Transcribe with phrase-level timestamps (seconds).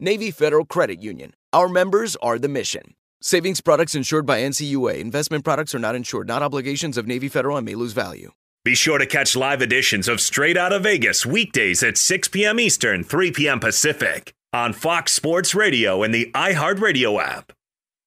[0.00, 1.34] Navy Federal Credit Union.
[1.52, 2.94] Our members are the mission.
[3.20, 5.00] Savings products insured by NCUA.
[5.00, 8.30] Investment products are not insured, not obligations of Navy Federal and may lose value.
[8.64, 12.60] Be sure to catch live editions of Straight Outta Vegas weekdays at 6 p.m.
[12.60, 13.58] Eastern, 3 p.m.
[13.58, 17.52] Pacific on Fox Sports Radio and the iHeartRadio app.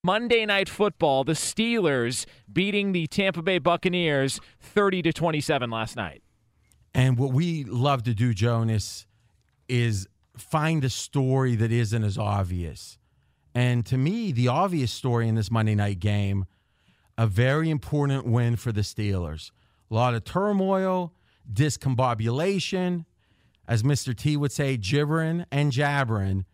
[0.01, 6.24] Monday Night Football, the Steelers beating the Tampa Bay Buccaneers 30 to 27 last night.
[6.94, 9.07] And what we love to do, Jonas,
[9.68, 10.07] is
[10.41, 12.97] find a story that isn't as obvious.
[13.53, 16.46] And to me, the obvious story in this Monday night game,
[17.18, 19.51] a very important win for the Steelers.
[19.90, 21.13] A lot of turmoil,
[21.51, 23.06] discombobulation,
[23.68, 24.16] as Mr.
[24.16, 26.46] T would say, gibbering and jabbering.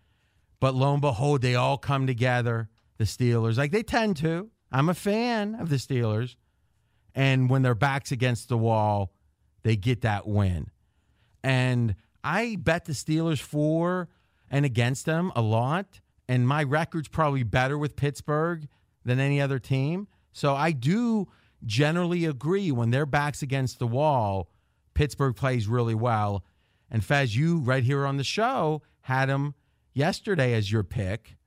[0.60, 4.50] But lo and behold, they all come together, the Steelers, like they tend to.
[4.72, 6.36] I'm a fan of the Steelers.
[7.14, 9.12] And when their back's against the wall,
[9.64, 10.68] they get that win.
[11.44, 14.10] And I bet the Steelers for
[14.50, 18.68] and against them a lot, and my record's probably better with Pittsburgh
[19.06, 20.08] than any other team.
[20.32, 21.28] So I do
[21.66, 24.50] generally agree when their backs against the wall,
[24.94, 26.44] Pittsburgh plays really well.
[26.90, 29.56] And Fez, you right here on the show had them
[29.94, 31.38] yesterday as your pick,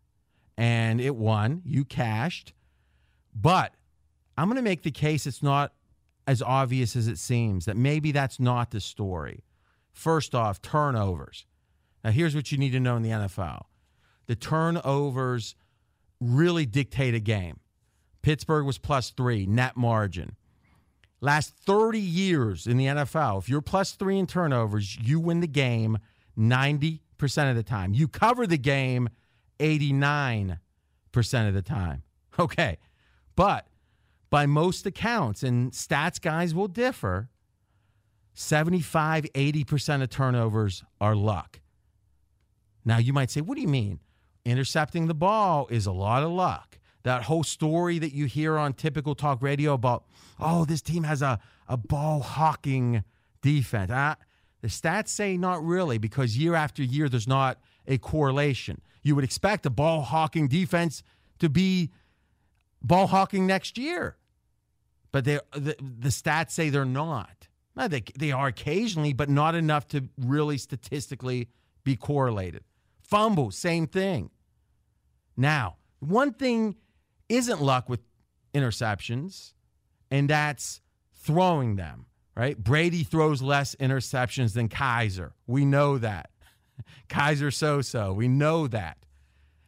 [0.56, 1.62] and it won.
[1.64, 2.52] You cashed.
[3.34, 3.74] But
[4.36, 5.72] I'm going to make the case it's not
[6.26, 9.42] as obvious as it seems, that maybe that's not the story.
[9.92, 11.46] First off, turnovers.
[12.02, 13.62] Now, here's what you need to know in the NFL
[14.26, 15.56] the turnovers
[16.20, 17.58] really dictate a game.
[18.22, 20.36] Pittsburgh was plus three, net margin.
[21.20, 25.46] Last 30 years in the NFL, if you're plus three in turnovers, you win the
[25.46, 25.98] game
[26.38, 27.00] 90%
[27.50, 27.92] of the time.
[27.92, 29.08] You cover the game
[29.58, 30.58] 89%
[31.14, 32.02] of the time.
[32.38, 32.78] Okay.
[33.36, 33.66] But
[34.30, 37.28] by most accounts, and stats guys will differ,
[38.40, 41.60] 75, 80% of turnovers are luck.
[42.86, 44.00] Now, you might say, what do you mean?
[44.46, 46.78] Intercepting the ball is a lot of luck.
[47.02, 50.04] That whole story that you hear on typical talk radio about,
[50.38, 53.04] oh, this team has a, a ball hawking
[53.42, 53.90] defense.
[53.90, 54.14] Uh,
[54.62, 58.80] the stats say not really because year after year, there's not a correlation.
[59.02, 61.02] You would expect a ball hawking defense
[61.40, 61.90] to be
[62.82, 64.16] ball hawking next year,
[65.12, 67.48] but the, the stats say they're not.
[67.80, 71.48] Uh, they, they are occasionally, but not enough to really statistically
[71.82, 72.62] be correlated.
[73.00, 74.28] Fumble, same thing.
[75.34, 76.76] Now, one thing
[77.30, 78.00] isn't luck with
[78.52, 79.54] interceptions,
[80.10, 80.82] and that's
[81.14, 82.04] throwing them,
[82.36, 82.62] right?
[82.62, 85.30] Brady throws less interceptions than Kizer.
[85.46, 86.28] We know that.
[87.08, 88.12] Kizer so so.
[88.12, 88.98] We know that.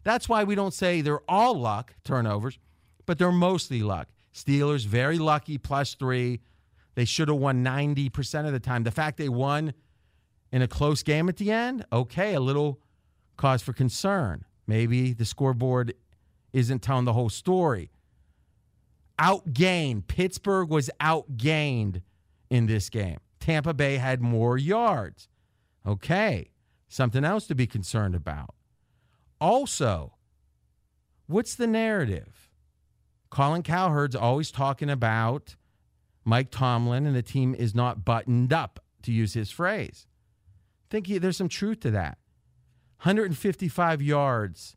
[0.05, 2.59] That's why we don't say they're all luck turnovers,
[3.07, 4.09] but they're mostly luck.
[4.35, 6.41] Steelers, very lucky, plus three.
[6.95, 8.85] They should have won 90% of the time.
[8.85, 9.73] The fact they won
[10.51, 12.81] in a close game at the end, okay, a little
[13.37, 14.45] cause for concern.
[14.67, 15.95] Maybe the scoreboard
[16.53, 17.91] isn't telling the whole story.
[19.19, 20.07] Outgained.
[20.07, 22.03] Pittsburgh was outgained
[22.51, 23.19] in this game.
[23.41, 25.29] Tampa Bay had more yards.
[25.87, 26.51] Okay.
[26.89, 28.55] Something else to be concerned about.
[29.41, 30.13] Also,
[31.27, 32.51] what's the narrative?
[33.31, 35.57] Colin Cowherd's always talking about
[36.25, 40.07] Mike Tomlin and the team is not buttoned up, to use his phrase.
[40.07, 42.19] I think he, there's some truth to that.
[43.03, 44.77] 155 yards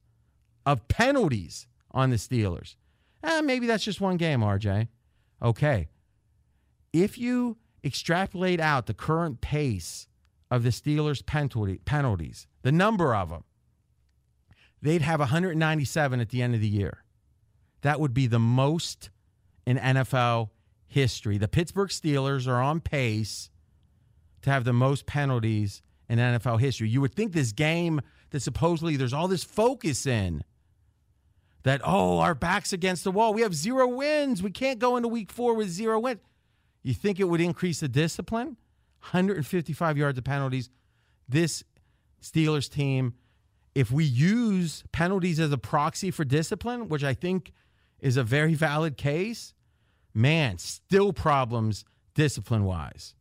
[0.65, 2.75] of penalties on the Steelers.
[3.23, 4.87] Eh, maybe that's just one game, RJ.
[5.41, 5.89] Okay.
[6.91, 10.07] If you extrapolate out the current pace
[10.49, 13.43] of the Steelers' penalty, penalties, the number of them,
[14.81, 17.03] they'd have 197 at the end of the year.
[17.81, 19.11] That would be the most
[19.67, 20.49] in NFL
[20.87, 21.37] history.
[21.37, 23.49] The Pittsburgh Steelers are on pace
[24.41, 26.87] to have the most penalties in NFL history.
[26.87, 30.43] You would think this game that supposedly there's all this focus in
[31.63, 33.33] that, oh, our back's against the wall.
[33.33, 34.43] We have zero wins.
[34.43, 36.19] We can't go into week four with zero wins.
[36.83, 38.57] You think it would increase the discipline?
[38.99, 40.69] 155 yards of penalties.
[41.27, 41.63] This
[42.21, 43.15] Steelers team,
[43.73, 47.51] if we use penalties as a proxy for discipline, which I think
[47.99, 49.54] is a very valid case,
[50.15, 51.85] man, still problems
[52.15, 53.13] discipline wise.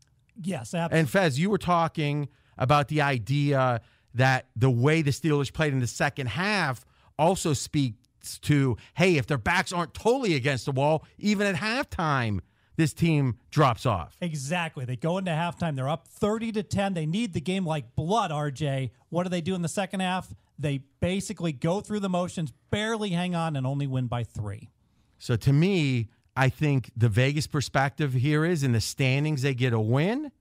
[0.43, 1.01] Yes, absolutely.
[1.01, 3.81] And Fez, you were talking about the idea
[4.15, 6.85] that the way the Steelers played in the second half
[7.19, 12.41] also speaks to hey, if their backs aren't totally against the wall, even at halftime,
[12.77, 14.17] this team drops off.
[14.21, 14.85] Exactly.
[14.85, 16.95] They go into halftime, they're up 30 to 10.
[16.95, 18.91] They need the game like blood, RJ.
[19.11, 20.35] What do they do in the second half?
[20.59, 24.71] They basically go through the motions, barely hang on, and only win by three.
[25.19, 29.73] So to me, I think the Vegas perspective here is in the standings, they get
[29.73, 30.33] a win.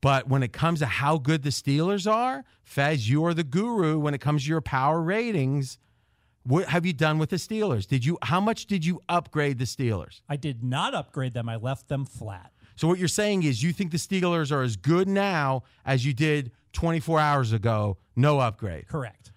[0.00, 3.98] But when it comes to how good the Steelers are, Fez, you are the guru
[3.98, 5.78] when it comes to your power ratings.
[6.44, 7.86] What have you done with the Steelers?
[7.86, 10.22] Did you how much did you upgrade the Steelers?
[10.28, 11.48] I did not upgrade them.
[11.48, 12.52] I left them flat.
[12.76, 16.14] So what you're saying is you think the Steelers are as good now as you
[16.14, 18.86] did 24 hours ago, no upgrade.
[18.86, 19.32] Correct.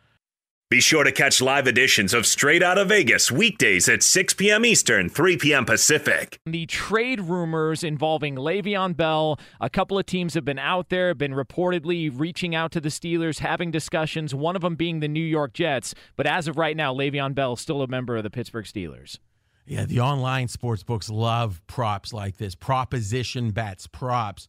[0.72, 4.64] Be sure to catch live editions of Straight Out of Vegas weekdays at 6 p.m.
[4.64, 5.66] Eastern, 3 p.m.
[5.66, 6.40] Pacific.
[6.46, 11.34] The trade rumors involving Le'Veon Bell, a couple of teams have been out there, been
[11.34, 15.52] reportedly reaching out to the Steelers, having discussions, one of them being the New York
[15.52, 15.94] Jets.
[16.16, 19.20] But as of right now, Le'Veon Bell is still a member of the Pittsburgh Steelers.
[19.66, 24.48] Yeah, the online sports books love props like this, proposition bets, props.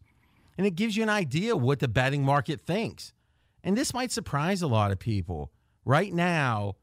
[0.57, 3.13] And it gives you an idea what the betting market thinks.
[3.65, 5.51] And this might surprise a lot of people
[5.85, 6.77] right now,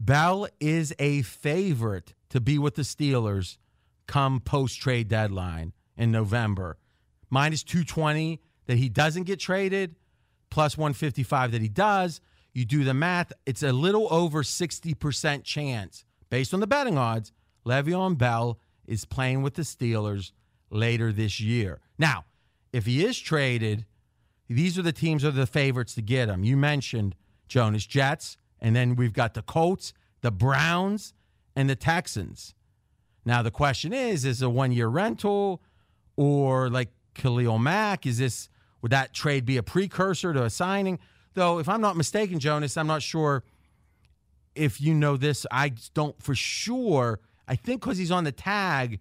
[0.00, 3.58] Bell is a favorite to be with the Steelers
[4.06, 6.78] come post trade deadline in November.
[7.30, 9.96] Minus 220 that he doesn't get traded,
[10.50, 12.20] plus 155 that he does.
[12.52, 17.32] You do the math, it's a little over 60% chance, based on the betting odds,
[17.64, 20.32] Le'Veon Bell is playing with the Steelers
[20.68, 21.80] later this year.
[21.98, 22.24] Now,
[22.72, 23.86] if he is traded,
[24.48, 26.44] these are the teams that are the favorites to get him.
[26.44, 27.14] You mentioned
[27.52, 31.12] Jonas Jets, and then we've got the Colts, the Browns,
[31.54, 32.54] and the Texans.
[33.26, 35.62] Now the question is: Is a one-year rental,
[36.16, 38.06] or like Khalil Mack?
[38.06, 38.48] Is this
[38.80, 40.98] would that trade be a precursor to a signing?
[41.34, 43.44] Though, if I'm not mistaken, Jonas, I'm not sure
[44.54, 45.44] if you know this.
[45.50, 47.20] I don't for sure.
[47.46, 48.98] I think because he's on the tag,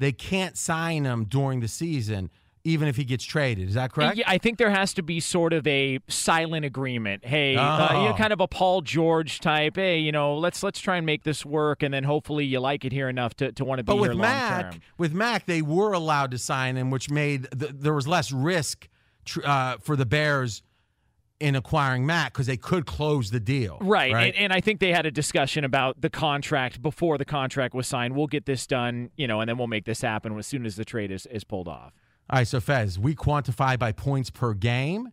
[0.00, 2.30] they can't sign him during the season
[2.66, 3.68] even if he gets traded.
[3.68, 4.16] Is that correct?
[4.16, 7.24] Yeah, I think there has to be sort of a silent agreement.
[7.26, 7.60] Hey, oh.
[7.60, 8.16] uh, you know, Oh.
[8.16, 9.76] kind of a Paul George type.
[9.76, 12.84] Hey, you know, let's let's try and make this work, and then hopefully you like
[12.86, 14.80] it here enough to, to want to be But here with long Mack, term.
[14.96, 18.88] with Mack, they were allowed to sign him, which made th- there was less risk
[19.26, 20.62] tr- uh, for the Bears
[21.40, 23.76] in acquiring Mack because they could close the deal.
[23.82, 27.74] Right, And, and I think they had a discussion about the contract before the contract
[27.74, 28.14] was signed.
[28.16, 30.76] We'll get this done, you know, and then we'll make this happen as soon as
[30.76, 31.92] the trade is, is pulled off.
[32.30, 35.10] All right, so Fez, we quantify by points per game.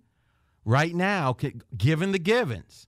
[0.64, 1.36] Right now,
[1.76, 2.88] given the givens,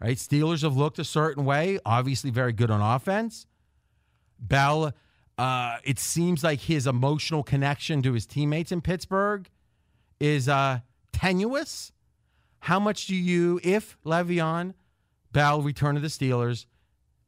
[0.00, 0.16] right?
[0.16, 3.46] Steelers have looked a certain way, obviously very good on offense.
[4.40, 4.92] Bell,
[5.38, 9.48] uh, it seems like his emotional connection to his teammates in Pittsburgh
[10.18, 10.80] is uh,
[11.12, 11.92] tenuous.
[12.58, 14.74] How much do you, if Le'Veon
[15.30, 16.66] Bell return to the Steelers,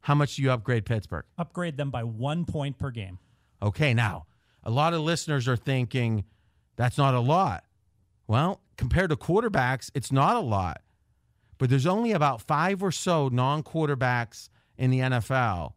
[0.01, 1.25] how much do you upgrade Pittsburgh?
[1.37, 3.17] Upgrade them by one point per game.
[3.61, 4.25] Okay, now
[4.63, 6.25] a lot of listeners are thinking
[6.75, 7.63] that's not a lot.
[8.27, 10.81] Well, compared to quarterbacks, it's not a lot.
[11.57, 15.73] But there's only about five or so non quarterbacks in the NFL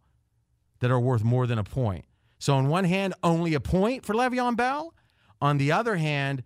[0.80, 2.04] that are worth more than a point.
[2.38, 4.94] So, on one hand, only a point for Le'Veon Bell.
[5.40, 6.42] On the other hand,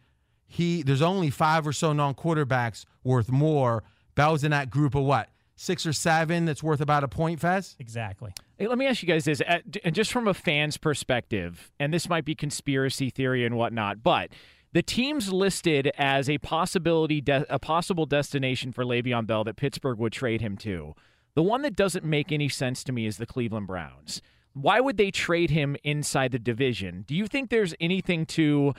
[0.47, 3.85] he there's only five or so non quarterbacks worth more.
[4.15, 5.31] Bell's in that group of what?
[5.57, 7.77] Six or seven that's worth about a point, Fez?
[7.79, 8.33] Exactly.
[8.59, 11.93] Hey, let me ask you guys this, uh, d- just from a fan's perspective, and
[11.93, 14.31] this might be conspiracy theory and whatnot, but
[14.73, 19.99] the teams listed as a possibility, de- a possible destination for Le'Veon Bell that Pittsburgh
[19.99, 20.95] would trade him to.
[21.35, 24.23] The one that doesn't make any sense to me is the Cleveland Browns.
[24.55, 27.05] Why would they trade him inside the division?
[27.07, 28.75] Do you think there's anything to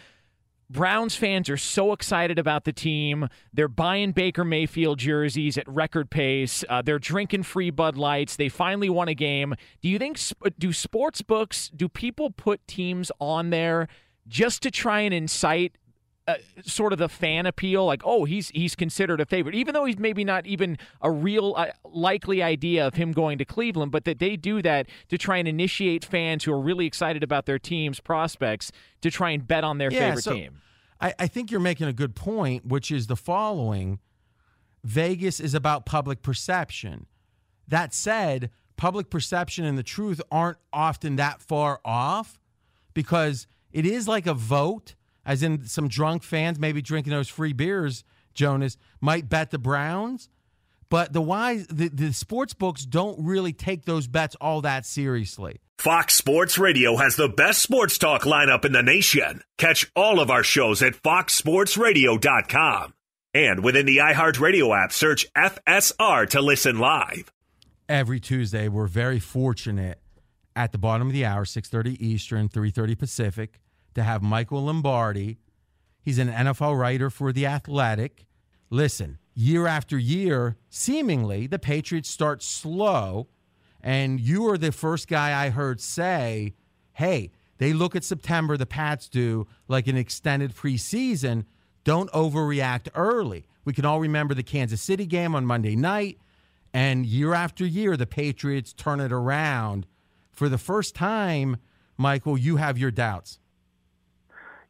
[0.74, 3.30] Browns fans are so excited about the team.
[3.54, 6.66] They're buying Baker Mayfield jerseys at record pace.
[6.68, 8.36] Uh, they're drinking free Bud Lights.
[8.36, 9.54] They finally won a game.
[9.82, 10.20] Do you think
[10.58, 13.88] do sports books do people put teams on there
[14.28, 15.78] just to try and incite
[16.28, 19.86] uh, sort of the fan appeal, like oh he's he's considered a favorite, even though
[19.86, 24.06] he's maybe not even a real uh, likely idea of him going to Cleveland, but
[24.06, 27.60] that they do that to try and initiate fans who are really excited about their
[27.60, 30.62] team's prospects to try and bet on their Yeah, favorite so team.
[31.02, 34.00] I, I think you're making a good point, which is the following
[34.84, 37.08] Vegas is about public perception.
[37.68, 42.40] That said, public perception and the truth aren't often that far off
[42.94, 47.54] because it is like a vote, as in some drunk fans maybe drinking those free
[47.54, 48.04] beers,
[48.34, 50.30] Jonas, might bet the Browns.
[50.90, 55.60] But the wise the, the sports books don't really take those bets all that seriously.
[55.80, 59.42] Fox Sports Radio has the best sports talk lineup in the nation.
[59.58, 62.94] Catch all of our shows at foxsportsradio.com.
[63.34, 67.32] And within the iHeartRadio app, search FSR to listen live.
[67.90, 68.68] every Tuesday.
[68.68, 70.00] We're very fortunate
[70.56, 73.60] at the bottom of the hour, 6:30 Eastern, 3:30 Pacific,
[73.94, 75.38] to have Michael Lombardi.
[76.02, 78.26] He's an NFL writer for The Athletic.
[78.70, 83.28] Listen, year after year, seemingly the Patriots start slow,
[83.82, 86.56] and you are the first guy I heard say,
[86.94, 91.46] "Hey, they look at September, the Pats do, like an extended preseason.
[91.84, 96.18] Don't overreact early." We can all remember the Kansas City game on Monday night.
[96.74, 99.86] And year after year, the Patriots turn it around.
[100.32, 101.58] For the first time,
[101.98, 103.40] Michael, you have your doubts.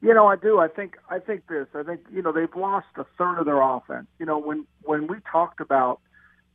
[0.04, 0.60] You know, I do.
[0.60, 1.68] I think I think this.
[1.74, 4.08] I think you know they've lost a third of their offense.
[4.20, 6.02] You know, when when we talked about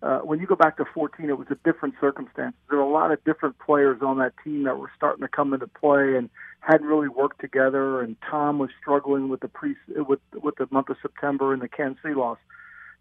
[0.02, 2.54] uh, when you go back to 14, it was a different circumstance.
[2.68, 5.54] There were a lot of different players on that team that were starting to come
[5.54, 6.28] into play and
[6.60, 8.02] hadn't really worked together.
[8.02, 11.68] And Tom was struggling with the pre with with the month of September and the
[11.68, 12.36] Kansas City loss.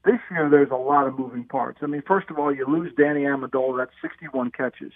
[0.06, 1.80] This year, there's a lot of moving parts.
[1.82, 3.80] I mean, first of all, you lose Danny Amendola.
[3.80, 4.94] That's 61 catches.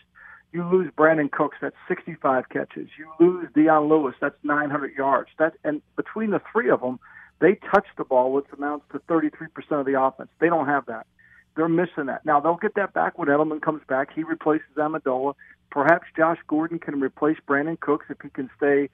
[0.54, 1.58] You lose Brandin Cooks.
[1.62, 2.90] That's 65 catches.
[2.98, 4.16] You lose Dion Lewis.
[4.20, 5.30] That's 900 yards.
[5.40, 7.00] That and between the three of them,
[7.40, 10.30] they touch the ball, which amounts to 33% of the offense.
[10.40, 11.08] They don't have that.
[11.56, 12.26] They're missing that.
[12.26, 14.10] Now they'll get that back when Edelman comes back.
[14.14, 15.36] He replaces Amendola.
[15.70, 18.90] Perhaps Josh Gordon can replace Brandin Cooks if he can stay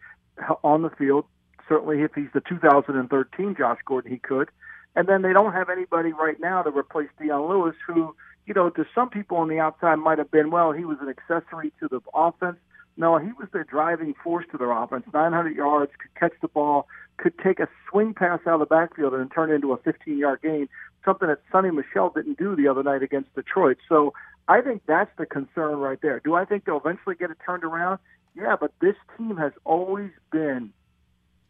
[0.63, 1.25] on the field.
[1.67, 4.49] Certainly, if he's the 2013 Josh Gordon, he could.
[4.95, 8.15] And then they don't have anybody right now to replace Dion Lewis, who,
[8.47, 11.09] you know, to some people on the outside might have been, well, he was an
[11.09, 12.57] accessory to the offense.
[12.95, 15.03] No, he was the driving force to their offense.
[15.13, 16.87] 900 yards, could catch the ball,
[17.17, 20.41] could take a swing pass out of the backfield and turn it into a 15-yard
[20.41, 20.69] gain,
[21.03, 23.77] something that Sony Michel didn't do the other night against Detroit.
[23.87, 24.13] So
[24.47, 26.21] I think that's the concern right there.
[26.23, 27.99] Do I think they'll eventually get it turned around?
[28.33, 30.71] Yeah, but this team has always been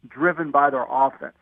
[0.06, 1.36] driven by their offense.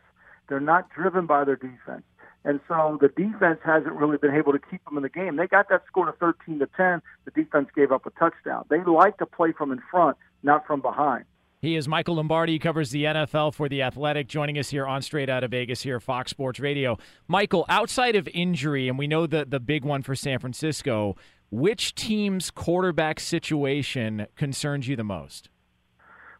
[0.47, 2.03] They're not driven by their defense.
[2.45, 5.35] And so the defense hasn't really been able to keep them in the game.
[5.35, 7.01] They got that score to 13 to 10.
[7.25, 8.65] The defense gave up a touchdown.
[8.69, 11.25] They like to play from in front, not from behind.
[11.59, 12.53] He is Michael Lombardi.
[12.53, 15.81] He covers the NFL for The Athletic, joining us here on Straight Out of Vegas
[15.81, 16.99] here, Fox Sports Radio.
[17.27, 21.15] Michael, outside of injury, and we know the, the big one for San Francisco,
[21.49, 25.49] which team's quarterback situation concerns you the most?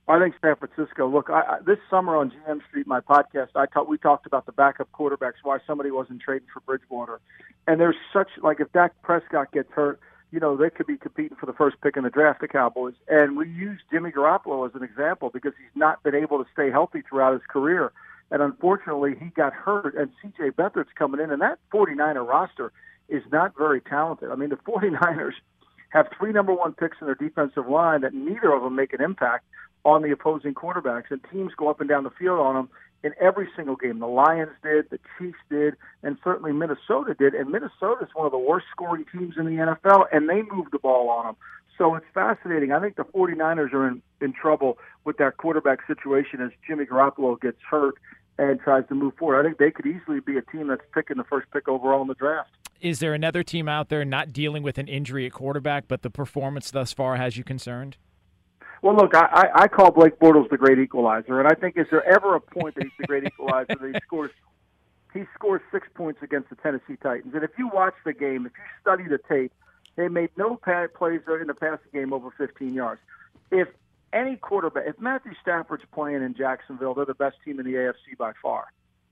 [0.09, 1.07] I think San Francisco.
[1.07, 4.45] Look, I, I, this summer on GM Street, my podcast, I talk, we talked about
[4.45, 7.19] the backup quarterbacks, why somebody wasn't trading for Bridgewater,
[7.67, 9.99] and there's such like if Dak Prescott gets hurt,
[10.31, 12.93] you know they could be competing for the first pick in the draft, the Cowboys.
[13.09, 16.71] And we use Jimmy Garoppolo as an example because he's not been able to stay
[16.71, 17.91] healthy throughout his career,
[18.31, 19.93] and unfortunately he got hurt.
[19.95, 20.51] And C.J.
[20.51, 22.71] Beathard's coming in, and that 49er roster
[23.09, 24.31] is not very talented.
[24.31, 25.33] I mean, the 49ers
[25.89, 29.01] have three number one picks in their defensive line that neither of them make an
[29.01, 29.45] impact
[29.87, 32.69] on the opposing quarterbacks, and teams go up and down the field on them
[33.05, 33.99] in every single game.
[33.99, 37.33] The Lions did, the Chiefs did, and certainly Minnesota did.
[37.33, 40.73] And Minnesota is one of the worst scoring teams in the NFL, and they moved
[40.73, 41.35] the ball on them.
[41.77, 42.73] So it's fascinating.
[42.73, 47.39] I think the 49ers are in, in trouble with that quarterback situation as Jimmy Garoppolo
[47.39, 47.95] gets hurt
[48.37, 49.39] and tries to move forward.
[49.39, 52.09] I think they could easily be a team that's picking the first pick overall in
[52.09, 52.49] the draft.
[52.81, 56.09] Is there another team out there not dealing with an injury at quarterback, but the
[56.09, 57.95] performance thus far has you concerned?
[58.81, 61.87] Well, look, I, I, I call Blake Bortles the great equalizer, and I think is
[61.89, 64.31] there ever a point that he's the great equalizer that he scores
[65.13, 67.33] he scores six points against the Tennessee Titans.
[67.33, 69.51] And if you watch the game, if you study the tape,
[69.95, 73.01] they made no plays in the passing game over 15 yards.
[73.49, 73.69] If
[74.13, 78.17] any quarterback, if Matthew Stafford's playing in Jacksonville, they're the best team in the AFC
[78.17, 78.67] by far.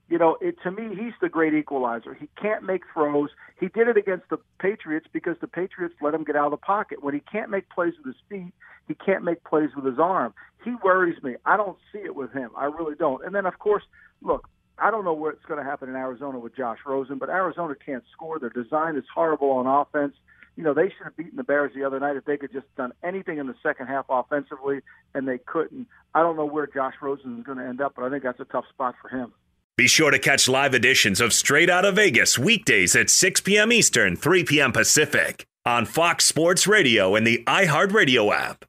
[0.08, 2.14] You know, it, to me, he's the great equalizer.
[2.14, 3.30] He can't make throws.
[3.60, 6.58] He did it against the Patriots because the Patriots let him get out of the
[6.58, 7.04] pocket.
[7.04, 8.54] When he can't make plays with his feet,
[8.88, 10.34] he can't make plays with his arm.
[10.64, 11.36] He worries me.
[11.46, 12.52] I don't see it with him.
[12.56, 13.26] I really don't.
[13.26, 13.84] And then, of course,
[14.22, 14.48] look,
[14.78, 18.04] I don't know what's going to happen in Arizona with Josh Rosen, but Arizona can't
[18.12, 18.38] score.
[18.38, 20.14] Their design is horrible on offense
[20.56, 22.74] you know, they should have beaten the Bears the other night if they could just
[22.76, 24.80] done anything in the second half offensively,
[25.14, 25.88] and they couldn't.
[26.14, 28.40] I don't know where Josh Rosen is going to end up, but I think that's
[28.40, 29.34] a tough spot for him.
[29.78, 33.74] Be sure to catch live editions of Straight Out of Vegas weekdays at 6 p.m.
[33.74, 34.72] Eastern, 3 p.m.
[34.72, 38.64] Pacific on Fox Sports Radio and the iHeartRadio app.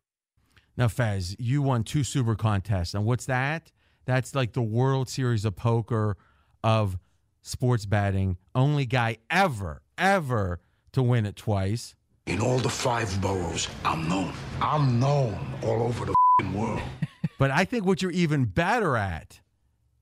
[0.77, 2.93] Now, Fez, you won two super contests.
[2.93, 3.71] And what's that?
[4.05, 6.17] That's like the World Series of Poker
[6.65, 6.99] of
[7.41, 8.37] sports betting.
[8.53, 10.59] Only guy ever, ever
[10.91, 11.95] to win it twice.
[12.27, 14.33] In all the five boroughs, I'm known.
[14.61, 16.15] I'm known all over the
[16.53, 16.83] world.
[17.39, 19.41] but I think what you're even better at,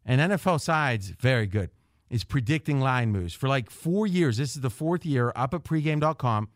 [0.05, 1.71] and NFL sides very good,
[2.11, 3.35] is predicting line moves.
[3.35, 6.49] For like four years, this is the fourth year up at pregame.com.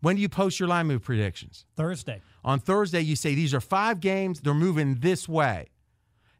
[0.00, 1.64] When do you post your line move predictions?
[1.76, 2.20] Thursday.
[2.44, 5.68] On Thursday, you say these are five games, they're moving this way.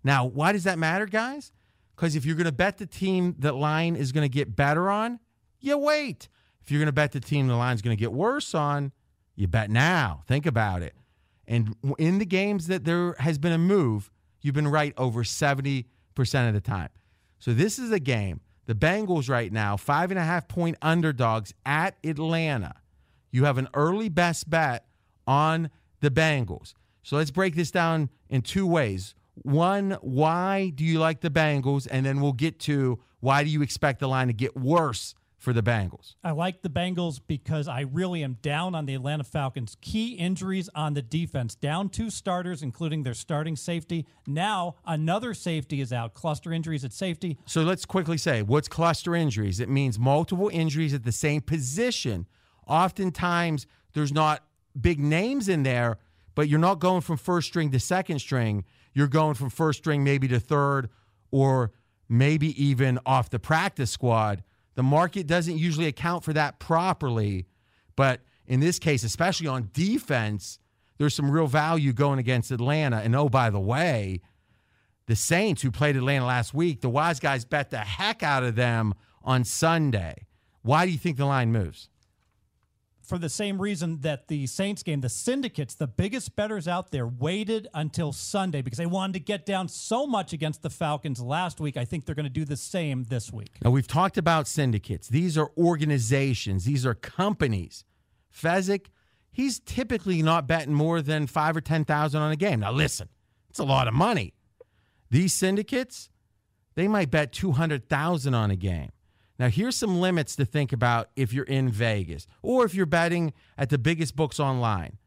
[0.03, 1.53] Now, why does that matter, guys?
[1.95, 4.91] Because if you're going to bet the team that line is going to get better
[4.91, 5.21] on,
[5.61, 6.29] you wait.
[6.61, 8.93] If you're going to bet the team the line's going to get worse on,
[9.37, 10.23] you bet now.
[10.27, 10.95] Think about it.
[11.47, 15.85] And in the games that there has been a move, you've been right over 70%
[16.19, 16.89] of the time.
[17.39, 18.41] So this is a game.
[18.67, 22.75] The Bengals right now, five and a half point underdogs at Atlanta.
[23.31, 24.87] You have an early best bet
[25.27, 26.75] on the Bengals.
[27.03, 29.15] So let's break this down in two ways.
[29.35, 31.89] One, why do you like the Bengals?
[31.91, 35.53] And then we'll get to why do you expect the line to get worse for
[35.53, 36.15] the Bengals.
[36.23, 39.77] I like the Bengals because I really am down on the Atlanta Falcons.
[39.81, 41.57] Key injuries on the defense.
[41.57, 44.07] Down two starters, including their starting safety.
[44.25, 46.15] Now another safety is out.
[46.15, 47.39] Cluster injuries at safety.
[47.45, 49.59] So let's quickly say what's cluster injuries?
[49.59, 52.29] It means multiple injuries at the same position.
[52.69, 54.45] Oftentimes, there's not
[54.81, 55.99] big names in there,
[56.37, 58.65] but you're not going from first string to second string.
[58.95, 60.89] You're going from first string maybe to third
[61.33, 61.73] or
[62.09, 67.47] maybe even off the practice squad the market doesn't usually account for that properly.
[67.97, 70.59] But in this case, especially on defense,
[70.99, 72.99] there's some real value going against Atlanta.
[72.99, 74.21] And oh, by the way,
[75.07, 78.55] the Saints, who played Atlanta last week, the wise guys bet the heck out of
[78.55, 80.27] them on Sunday.
[80.63, 81.89] Why do you think the line moves?
[83.03, 87.07] For the same reason that the Saints game, the syndicates, the biggest betters out there,
[87.07, 91.61] waited until Sunday because they wanted to get down so much against the Falcons last
[91.61, 91.77] week.
[91.77, 93.57] I think they're going to do the same this week.
[93.63, 95.09] Now, we've talked about syndicates.
[95.09, 97.85] These are organizations, these are companies.
[98.33, 98.87] Fezzik,
[99.31, 102.61] he's typically not betting more than five or 10,000 on a game.
[102.61, 103.09] Now, listen,
[103.51, 104.35] it's a lot of money.
[105.11, 106.09] These syndicates,
[106.75, 108.91] they might bet 200,000 on a game.
[109.39, 113.33] Now, here's some limits to think about if you're in Vegas or if you're betting
[113.59, 114.99] at the biggest books online.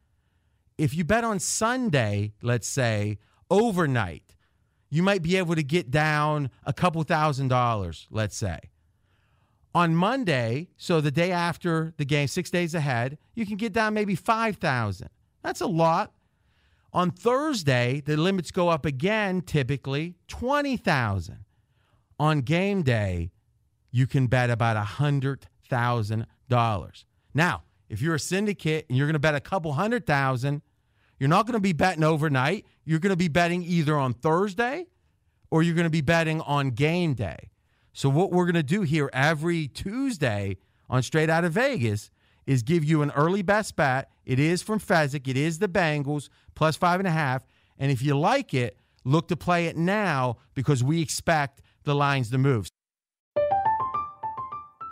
[0.76, 3.18] If you bet on Sunday, let's say,
[3.50, 4.34] overnight,
[4.90, 8.58] you might be able to get down a couple thousand dollars, let's say.
[9.74, 13.94] On Monday, so the day after the game, 6 days ahead, you can get down
[13.94, 15.08] maybe 5,000.
[15.42, 16.12] That's a lot.
[16.92, 21.44] On Thursday, the limits go up again, typically 20,000.
[22.18, 23.32] On game day,
[23.90, 27.04] you can bet about a $100,000.
[27.34, 30.62] Now, if you're a syndicate and you're going to bet a couple hundred thousand,
[31.18, 32.66] you're not going to be betting overnight.
[32.84, 34.86] You're going to be betting either on Thursday
[35.50, 37.50] or you're going to be betting on game day.
[37.92, 40.58] So, what we're going to do here every Tuesday
[40.90, 42.10] on Straight Out of Vegas
[42.46, 44.10] is give you an early best bet.
[44.24, 47.46] It is from Fezzik, it is the Bengals plus five and a half.
[47.78, 52.30] And if you like it, look to play it now because we expect the lines
[52.30, 52.68] to move.